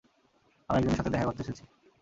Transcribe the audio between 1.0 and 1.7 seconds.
দেখা করতে এসেছি।